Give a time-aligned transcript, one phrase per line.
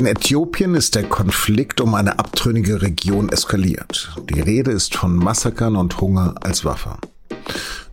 [0.00, 4.16] In Äthiopien ist der Konflikt um eine abtrünnige Region eskaliert.
[4.30, 6.96] Die Rede ist von Massakern und Hunger als Waffe.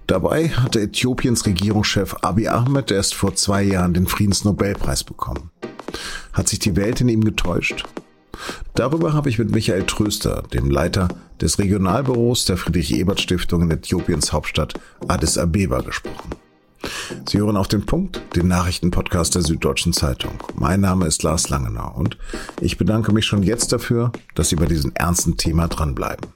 [0.08, 5.52] Dabei hatte Äthiopiens Regierungschef Abiy Ahmed erst vor zwei Jahren den Friedensnobelpreis bekommen.
[6.32, 7.84] Hat sich die Welt in ihm getäuscht?
[8.74, 11.10] Darüber habe ich mit Michael Tröster, dem Leiter
[11.42, 14.76] des Regionalbüros der Friedrich-Ebert-Stiftung in Äthiopiens Hauptstadt
[15.10, 16.38] Addis Abeba, gesprochen.
[17.28, 20.34] Sie hören auf den Punkt, den Nachrichtenpodcast der Süddeutschen Zeitung.
[20.56, 22.18] Mein Name ist Lars Langenau und
[22.62, 26.32] ich bedanke mich schon jetzt dafür, dass Sie bei diesem ernsten Thema dranbleiben.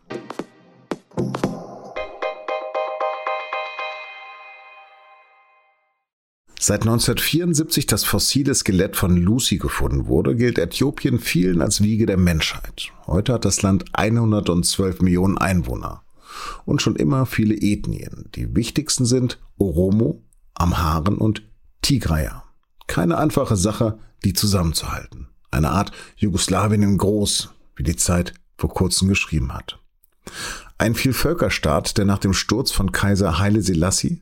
[6.64, 12.18] Seit 1974 das fossile Skelett von Lucy gefunden wurde, gilt Äthiopien vielen als Wiege der
[12.18, 12.92] Menschheit.
[13.08, 16.04] Heute hat das Land 112 Millionen Einwohner
[16.66, 18.30] und schon immer viele Ethnien.
[18.36, 20.22] Die wichtigsten sind Oromo,
[20.62, 21.42] Amharen und
[21.82, 22.44] Tigrayer.
[22.86, 25.28] Keine einfache Sache, die zusammenzuhalten.
[25.50, 29.80] Eine Art Jugoslawien in groß, wie die Zeit vor kurzem geschrieben hat.
[30.78, 34.22] Ein Vielvölkerstaat, der nach dem Sturz von Kaiser Haile Selassie,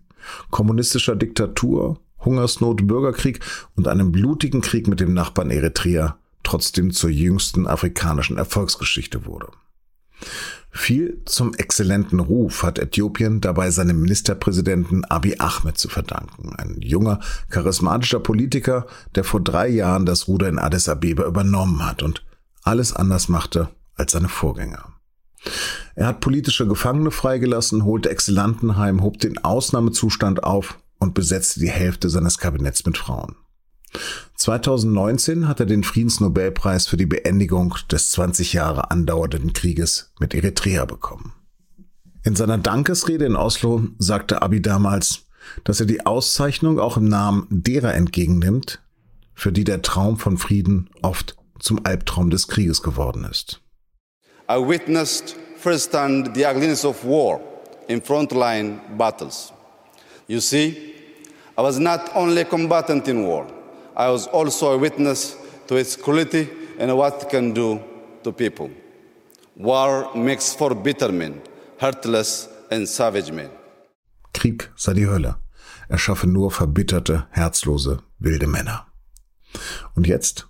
[0.49, 3.41] kommunistischer Diktatur, Hungersnot, Bürgerkrieg
[3.75, 9.49] und einem blutigen Krieg mit dem Nachbarn Eritrea trotzdem zur jüngsten afrikanischen Erfolgsgeschichte wurde.
[10.71, 16.53] Viel zum exzellenten Ruf hat Äthiopien dabei seinem Ministerpräsidenten Abiy Ahmed zu verdanken.
[16.55, 22.03] Ein junger, charismatischer Politiker, der vor drei Jahren das Ruder in Addis Abeba übernommen hat
[22.03, 22.23] und
[22.63, 24.93] alles anders machte als seine Vorgänger.
[25.95, 31.69] Er hat politische Gefangene freigelassen, holte Exzellenten heim, hob den Ausnahmezustand auf und besetzte die
[31.69, 33.35] Hälfte seines Kabinetts mit Frauen.
[34.35, 40.85] 2019 hat er den Friedensnobelpreis für die Beendigung des 20 Jahre andauernden Krieges mit Eritrea
[40.85, 41.33] bekommen.
[42.23, 45.25] In seiner Dankesrede in Oslo sagte Abi damals,
[45.63, 48.81] dass er die Auszeichnung auch im Namen derer entgegennimmt,
[49.33, 53.61] für die der Traum von Frieden oft zum Albtraum des Krieges geworden ist.
[54.49, 57.39] I witnessed firsthand the ugliness of war
[57.87, 59.53] in frontline battles.
[60.27, 60.93] You see,
[61.57, 63.45] I was not only a combatant in war,
[63.99, 65.35] I was also a witness
[65.67, 66.47] to its cruelty
[66.79, 67.81] and what it can do
[68.23, 68.69] to people.
[69.57, 71.41] War makes for bitter men,
[71.81, 73.49] heartless and savage men.
[74.33, 75.35] Krieg sei die Hölle.
[75.89, 78.87] Er schaffe nur verbitterte, herzlose, wilde Männer.
[79.95, 80.47] Und jetzt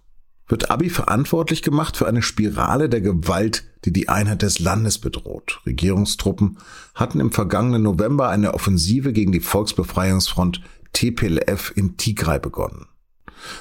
[0.47, 5.61] wird Abi verantwortlich gemacht für eine Spirale der Gewalt, die die Einheit des Landes bedroht.
[5.65, 6.59] Regierungstruppen
[6.93, 10.61] hatten im vergangenen November eine Offensive gegen die Volksbefreiungsfront
[10.93, 12.85] TPLF in Tigray begonnen.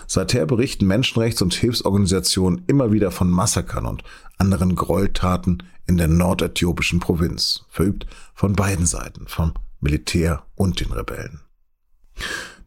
[0.06, 4.02] Seither berichten Menschenrechts- und Hilfsorganisationen immer wieder von Massakern und
[4.38, 11.40] anderen Gräueltaten in der nordäthiopischen Provinz, verübt von beiden Seiten, vom Militär und den Rebellen.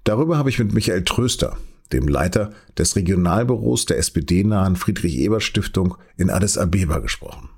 [0.04, 1.58] Darüber habe ich mit Michael Tröster,
[1.94, 7.50] dem Leiter des Regionalbüros der SPD-nahen Friedrich-Ebert-Stiftung in Addis Abeba, gesprochen.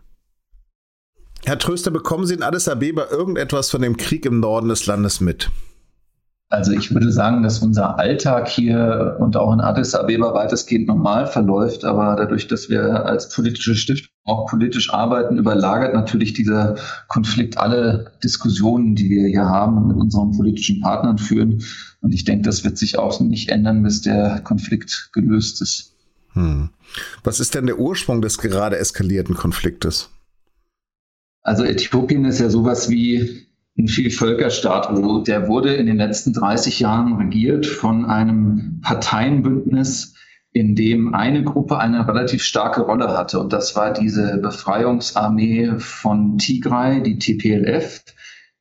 [1.46, 5.20] Herr Tröster, bekommen Sie in Addis Abeba irgendetwas von dem Krieg im Norden des Landes
[5.20, 5.52] mit?
[6.54, 11.26] Also ich würde sagen, dass unser Alltag hier und auch in Addis Abeba weitestgehend normal
[11.26, 16.76] verläuft, aber dadurch, dass wir als politische Stiftung auch politisch arbeiten, überlagert natürlich dieser
[17.08, 21.64] Konflikt alle Diskussionen, die wir hier haben und mit unseren politischen Partnern führen.
[22.02, 25.96] Und ich denke, das wird sich auch nicht ändern, bis der Konflikt gelöst ist.
[26.34, 26.70] Hm.
[27.24, 30.12] Was ist denn der Ursprung des gerade eskalierten Konfliktes?
[31.42, 33.48] Also Äthiopien ist ja sowas wie
[33.78, 34.90] ein Vielvölkerstaat.
[35.28, 40.16] Der wurde in den letzten 30 Jahren regiert von einem Parteienbündnis,
[40.52, 43.40] in dem eine Gruppe eine relativ starke Rolle hatte.
[43.40, 48.04] Und das war diese Befreiungsarmee von Tigray, die TPLF,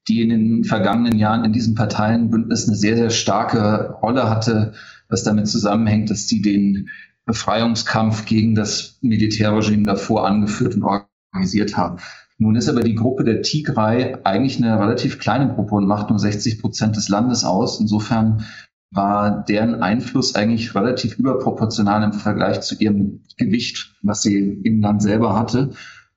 [0.09, 4.73] die in den vergangenen Jahren in diesem Parteienbündnis eine sehr, sehr starke Rolle hatte,
[5.09, 6.89] was damit zusammenhängt, dass sie den
[7.27, 11.99] Befreiungskampf gegen das Militärregime davor angeführt und organisiert haben.
[12.43, 16.19] Nun ist aber die Gruppe der Tigray eigentlich eine relativ kleine Gruppe und macht nur
[16.19, 17.79] 60 Prozent des Landes aus.
[17.79, 18.45] Insofern
[18.91, 25.03] war deren Einfluss eigentlich relativ überproportional im Vergleich zu ihrem Gewicht, was sie im Land
[25.03, 25.71] selber hatte.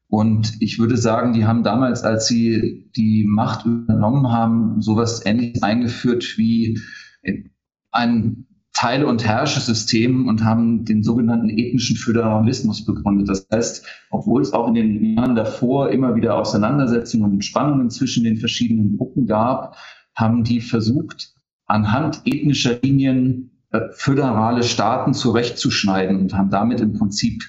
[0.07, 5.61] Und ich würde sagen, die haben damals, als sie die Macht übernommen haben, sowas ähnliches
[5.61, 6.81] eingeführt wie
[7.91, 13.29] ein Teile- und Herrschesystem und haben den sogenannten ethnischen Föderalismus begründet.
[13.29, 18.25] Das heißt, obwohl es auch in den Jahren davor immer wieder Auseinandersetzungen und Spannungen zwischen
[18.25, 19.77] den verschiedenen Gruppen gab,
[20.13, 21.33] haben die versucht,
[21.65, 27.43] anhand ethnischer Linien äh, föderale Staaten zurechtzuschneiden und haben damit im Prinzip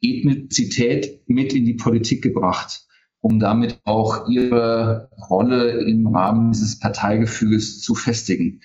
[0.00, 2.88] Ethnizität mit in die Politik gebracht,
[3.20, 8.60] um damit auch ihre Rolle im Rahmen dieses Parteigefüges zu festigen.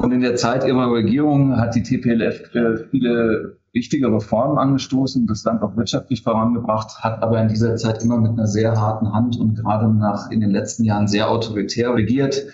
[0.00, 5.44] Und in der Zeit ihrer Regierung hat die TPLF äh, viele wichtige Reformen angestoßen, das
[5.44, 9.38] Land auch wirtschaftlich vorangebracht, hat aber in dieser Zeit immer mit einer sehr harten Hand
[9.38, 12.46] und gerade nach in den letzten Jahren sehr autoritär regiert,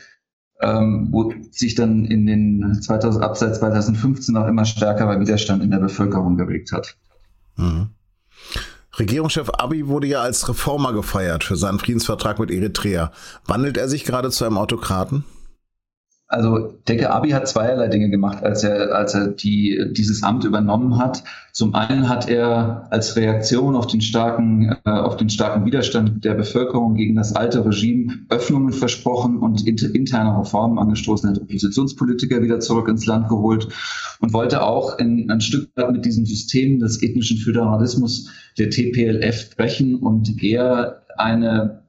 [0.60, 5.70] ähm, wo sich dann in den 2000, ab seit 2015 auch immer stärkerer Widerstand in
[5.70, 6.96] der Bevölkerung geregt hat.
[7.54, 7.90] Mhm.
[8.98, 13.12] Regierungschef Abiy wurde ja als Reformer gefeiert für seinen Friedensvertrag mit Eritrea.
[13.46, 15.24] Wandelt er sich gerade zu einem Autokraten?
[16.28, 20.98] Also Decke Abi hat zweierlei Dinge gemacht, als er, als er die, dieses Amt übernommen
[20.98, 21.22] hat.
[21.52, 26.34] Zum einen hat er als Reaktion auf den starken, äh, auf den starken Widerstand der
[26.34, 32.58] Bevölkerung gegen das alte Regime Öffnungen versprochen und inter, interne Reformen angestoßen, hat Oppositionspolitiker wieder
[32.58, 33.68] zurück ins Land geholt
[34.20, 39.54] und wollte auch in, ein Stück weit mit diesem System des ethnischen Föderalismus der TPLF
[39.56, 41.85] brechen und eher eine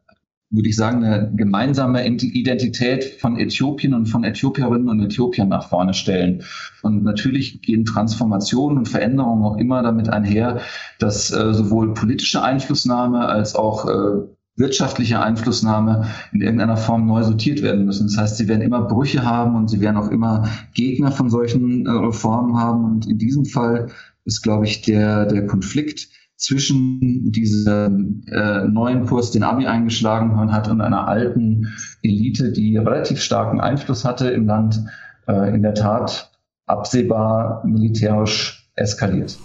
[0.50, 5.94] würde ich sagen, eine gemeinsame Identität von Äthiopien und von Äthiopierinnen und Äthiopiern nach vorne
[5.94, 6.44] stellen.
[6.84, 10.62] Und natürlich gehen Transformationen und Veränderungen auch immer damit einher,
[11.00, 17.62] dass äh, sowohl politische Einflussnahme als auch äh, wirtschaftliche Einflussnahme in irgendeiner Form neu sortiert
[17.62, 18.08] werden müssen.
[18.08, 21.86] Das heißt, sie werden immer Brüche haben und sie werden auch immer Gegner von solchen
[21.86, 22.86] äh, Reformen haben.
[22.86, 23.88] Und in diesem Fall
[24.24, 30.70] ist, glaube ich, der, der Konflikt zwischen diesem äh, neuen Kurs, den Abi eingeschlagen hat,
[30.70, 31.74] und einer alten
[32.04, 34.86] Elite, die relativ starken Einfluss hatte im Land,
[35.28, 36.32] äh, in der Tat
[36.68, 39.38] absehbar militärisch eskaliert.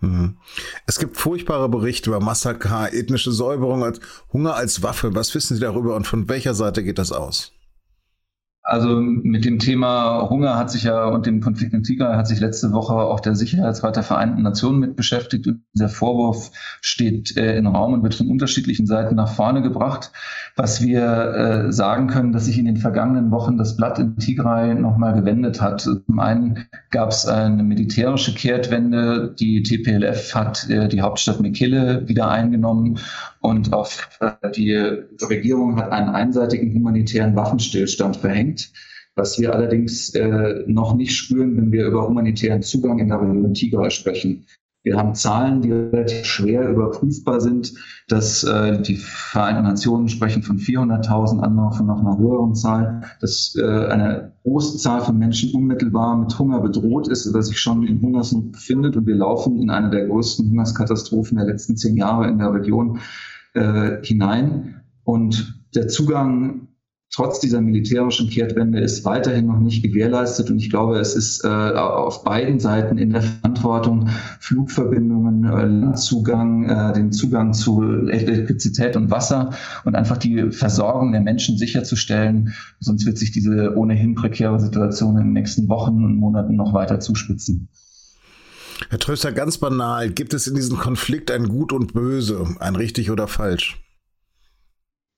[0.00, 0.36] Mhm.
[0.86, 4.00] Es gibt furchtbare Berichte über Massaker, ethnische Säuberung, als
[4.32, 5.14] Hunger als Waffe.
[5.14, 7.52] Was wissen Sie darüber und von welcher Seite geht das aus?
[8.66, 12.40] Also mit dem Thema Hunger hat sich ja und dem Konflikt in Tigray hat sich
[12.40, 15.46] letzte Woche auch der Sicherheitsrat der Vereinten Nationen mit beschäftigt.
[15.46, 20.10] Und dieser Vorwurf steht äh, im Raum und wird von unterschiedlichen Seiten nach vorne gebracht.
[20.56, 24.74] Was wir äh, sagen können, dass sich in den vergangenen Wochen das Blatt in Tigray
[24.74, 25.82] nochmal gewendet hat.
[25.82, 29.32] Zum einen gab es eine militärische Kehrtwende.
[29.38, 32.98] Die TPLF hat äh, die Hauptstadt Mekelle wieder eingenommen
[33.46, 38.72] und auf, äh, die Regierung hat einen einseitigen humanitären Waffenstillstand verhängt,
[39.14, 43.54] was wir allerdings äh, noch nicht spüren, wenn wir über humanitären Zugang in der Region
[43.54, 44.46] Tigray sprechen.
[44.86, 47.74] Wir haben Zahlen, die relativ schwer überprüfbar sind,
[48.06, 53.56] dass äh, die Vereinten Nationen sprechen von 400.000, andere von noch einer höheren Zahl, dass
[53.60, 58.00] äh, eine große Zahl von Menschen unmittelbar mit Hunger bedroht ist oder sich schon in
[58.00, 58.96] Hungersnot befindet.
[58.96, 63.00] Und wir laufen in eine der größten Hungerskatastrophen der letzten zehn Jahre in der Region
[63.56, 64.82] äh, hinein.
[65.04, 66.68] Und der Zugang
[67.16, 70.50] trotz dieser militärischen Kehrtwende ist weiterhin noch nicht gewährleistet.
[70.50, 74.08] Und ich glaube, es ist äh, auf beiden Seiten in der Verantwortung,
[74.40, 79.50] Flugverbindungen, äh, Landzugang, äh, den Zugang zu Elektrizität und Wasser
[79.84, 82.52] und einfach die Versorgung der Menschen sicherzustellen.
[82.80, 87.00] Sonst wird sich diese ohnehin prekäre Situation in den nächsten Wochen und Monaten noch weiter
[87.00, 87.68] zuspitzen.
[88.90, 93.10] Herr Tröster, ganz banal, gibt es in diesem Konflikt ein Gut und Böse, ein richtig
[93.10, 93.82] oder falsch?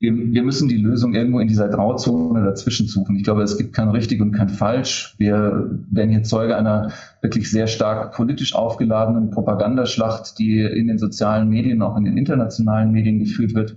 [0.01, 3.17] Wir, wir, müssen die Lösung irgendwo in dieser Grauzone dazwischen suchen.
[3.17, 5.13] Ich glaube, es gibt kein richtig und kein falsch.
[5.17, 11.49] Wir werden hier Zeuge einer wirklich sehr stark politisch aufgeladenen Propagandaschlacht, die in den sozialen
[11.49, 13.75] Medien, auch in den internationalen Medien geführt wird.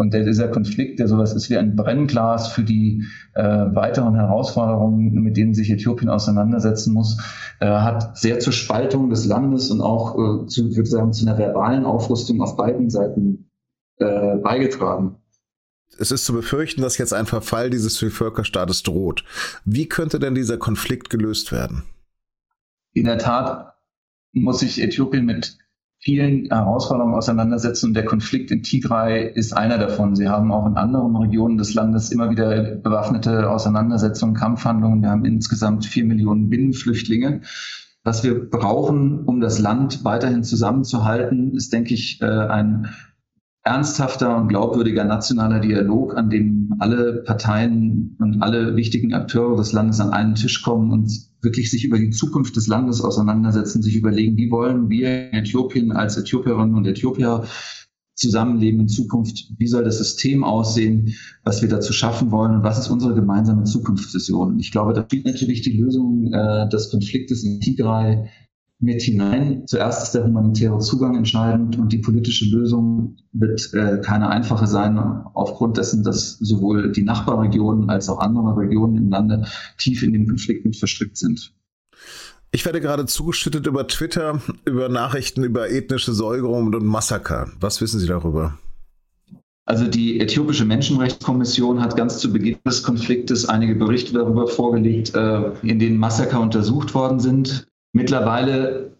[0.00, 3.04] Und dieser Konflikt, der sowas ist wie ein Brennglas für die
[3.34, 7.18] äh, weiteren Herausforderungen, mit denen sich Äthiopien auseinandersetzen muss,
[7.60, 11.36] äh, hat sehr zur Spaltung des Landes und auch äh, zu, würde sagen, zu einer
[11.36, 13.50] verbalen Aufrüstung auf beiden Seiten
[13.98, 15.16] äh, beigetragen.
[15.98, 19.24] Es ist zu befürchten, dass jetzt ein Verfall dieses Völkerstaates droht.
[19.66, 21.82] Wie könnte denn dieser Konflikt gelöst werden?
[22.94, 23.74] In der Tat
[24.32, 25.58] muss sich Äthiopien mit
[26.00, 30.16] vielen Herausforderungen auseinandersetzen und der Konflikt in Tigray ist einer davon.
[30.16, 35.02] Sie haben auch in anderen Regionen des Landes immer wieder bewaffnete Auseinandersetzungen, Kampfhandlungen.
[35.02, 37.42] Wir haben insgesamt vier Millionen Binnenflüchtlinge.
[38.02, 42.88] Was wir brauchen, um das Land weiterhin zusammenzuhalten, ist, denke ich, äh, ein
[43.62, 50.00] ernsthafter und glaubwürdiger nationaler Dialog, an dem alle Parteien und alle wichtigen Akteure des Landes
[50.00, 51.10] an einen Tisch kommen und
[51.42, 55.92] wirklich sich über die Zukunft des Landes auseinandersetzen, sich überlegen, wie wollen wir in Äthiopien
[55.92, 57.44] als Äthiopierinnen und Äthiopier
[58.14, 62.78] zusammenleben in Zukunft, wie soll das System aussehen, was wir dazu schaffen wollen und was
[62.78, 64.58] ist unsere gemeinsame Zukunftsvision.
[64.58, 68.28] Ich glaube, da spielt natürlich die Lösung äh, des Konfliktes in Tigray
[68.80, 69.66] mit hinein.
[69.66, 74.98] Zuerst ist der humanitäre Zugang entscheidend und die politische Lösung wird äh, keine einfache sein,
[74.98, 79.46] aufgrund dessen, dass sowohl die Nachbarregionen als auch andere Regionen im Lande
[79.78, 81.52] tief in den Konflikt mit verstrickt sind.
[82.52, 87.48] Ich werde gerade zugeschüttet über Twitter, über Nachrichten über ethnische Säugerungen und Massaker.
[87.60, 88.58] Was wissen Sie darüber?
[89.66, 95.52] Also die äthiopische Menschenrechtskommission hat ganz zu Beginn des Konfliktes einige Berichte darüber vorgelegt, äh,
[95.62, 97.69] in denen Massaker untersucht worden sind.
[97.92, 98.92] Mittlerweile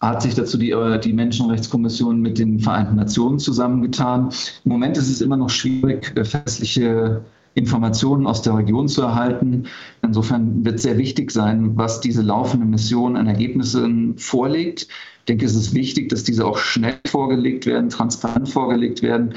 [0.00, 4.30] hat sich dazu die, äh, die Menschenrechtskommission mit den Vereinten Nationen zusammengetan.
[4.64, 9.66] Im Moment ist es immer noch schwierig, äh, festliche Informationen aus der Region zu erhalten.
[10.02, 14.88] Insofern wird sehr wichtig sein, was diese laufende Mission an Ergebnissen vorlegt.
[15.20, 19.34] Ich denke, es ist wichtig, dass diese auch schnell vorgelegt werden, transparent vorgelegt werden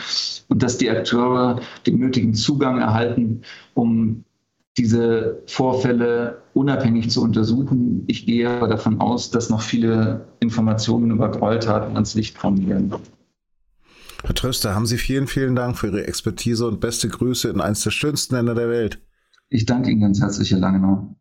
[0.50, 3.43] und dass die Akteure den nötigen Zugang erhalten,
[3.74, 4.24] um
[4.77, 8.03] diese Vorfälle unabhängig zu untersuchen.
[8.07, 12.93] Ich gehe aber davon aus, dass noch viele Informationen über Gräueltaten ans Licht kommen werden.
[14.24, 17.81] Herr Tröster, haben Sie vielen, vielen Dank für Ihre Expertise und beste Grüße in eines
[17.81, 19.00] der schönsten Länder der Welt.
[19.50, 21.15] Ich danke Ihnen ganz herzlich, Herr Langenau.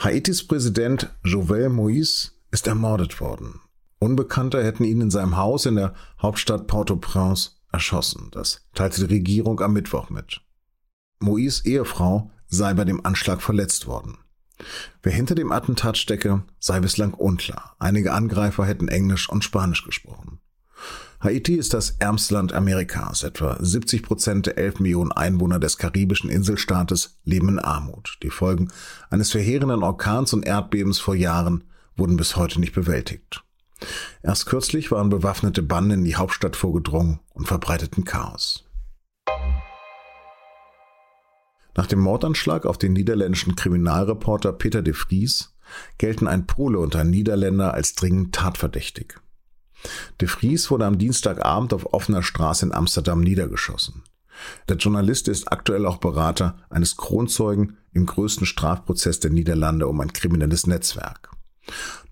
[0.00, 3.60] Haitis Präsident Jovenel Moïse ist ermordet worden.
[3.98, 8.30] Unbekannte hätten ihn in seinem Haus in der Hauptstadt Port-au-Prince erschossen.
[8.32, 10.40] Das teilte die Regierung am Mittwoch mit.
[11.20, 14.18] Moïse Ehefrau sei bei dem Anschlag verletzt worden.
[15.02, 17.76] Wer hinter dem Attentat stecke, sei bislang unklar.
[17.78, 20.40] Einige Angreifer hätten Englisch und Spanisch gesprochen.
[21.20, 23.22] Haiti ist das ärmste Land Amerikas.
[23.22, 28.18] Etwa 70 Prozent der 11 Millionen Einwohner des karibischen Inselstaates leben in Armut.
[28.22, 28.70] Die Folgen
[29.10, 31.64] eines verheerenden Orkans und Erdbebens vor Jahren
[31.96, 33.45] wurden bis heute nicht bewältigt.
[34.22, 38.64] Erst kürzlich waren bewaffnete Banden in die Hauptstadt vorgedrungen und verbreiteten Chaos.
[41.76, 45.54] Nach dem Mordanschlag auf den niederländischen Kriminalreporter Peter de Vries
[45.98, 49.18] gelten ein Pole und ein Niederländer als dringend tatverdächtig.
[50.20, 54.04] De Vries wurde am Dienstagabend auf offener Straße in Amsterdam niedergeschossen.
[54.68, 60.12] Der Journalist ist aktuell auch Berater eines Kronzeugen im größten Strafprozess der Niederlande um ein
[60.12, 61.35] kriminelles Netzwerk.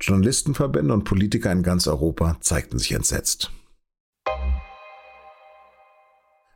[0.00, 3.50] Journalistenverbände und Politiker in ganz Europa zeigten sich entsetzt.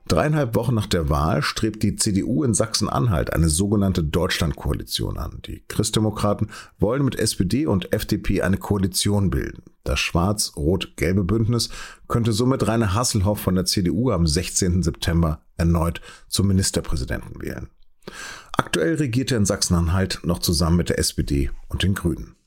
[0.08, 5.42] Dreieinhalb Wochen nach der Wahl strebt die CDU in Sachsen-Anhalt eine sogenannte Deutschlandkoalition an.
[5.44, 9.64] Die Christdemokraten wollen mit SPD und FDP eine Koalition bilden.
[9.84, 11.68] Das schwarz-rot-gelbe Bündnis
[12.08, 14.82] könnte somit Rainer Hasselhoff von der CDU am 16.
[14.82, 17.68] September erneut zum Ministerpräsidenten wählen.
[18.52, 22.37] Aktuell regiert er in Sachsen-Anhalt noch zusammen mit der SPD und den Grünen.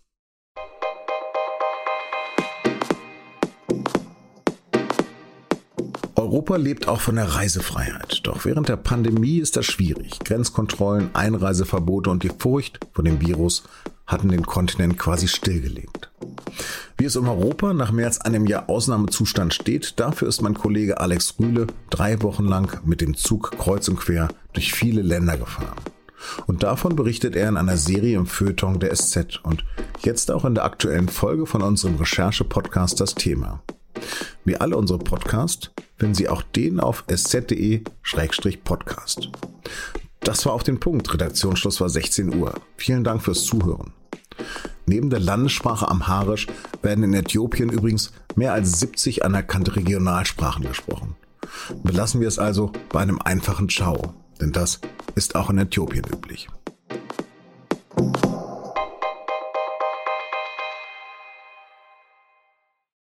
[6.31, 8.21] Europa lebt auch von der Reisefreiheit.
[8.23, 10.17] Doch während der Pandemie ist das schwierig.
[10.23, 13.63] Grenzkontrollen, Einreiseverbote und die Furcht vor dem Virus
[14.07, 16.09] hatten den Kontinent quasi stillgelegt.
[16.97, 21.01] Wie es um Europa nach mehr als einem Jahr Ausnahmezustand steht, dafür ist mein Kollege
[21.01, 25.75] Alex Rühle drei Wochen lang mit dem Zug kreuz und quer durch viele Länder gefahren.
[26.47, 29.65] Und davon berichtet er in einer Serie im Feuilleton der SZ und
[29.99, 33.61] jetzt auch in der aktuellen Folge von unserem Recherche-Podcast das Thema.
[34.43, 37.91] Wie alle unsere Podcasts finden Sie auch den auf sz.de-podcast.
[40.21, 41.13] Das war auf den Punkt.
[41.13, 42.53] Redaktionsschluss war 16 Uhr.
[42.77, 43.93] Vielen Dank fürs Zuhören.
[44.85, 46.47] Neben der Landessprache Amharisch
[46.81, 51.15] werden in Äthiopien übrigens mehr als 70 anerkannte Regionalsprachen gesprochen.
[51.83, 54.79] Belassen wir es also bei einem einfachen Ciao, denn das
[55.15, 56.49] ist auch in Äthiopien üblich.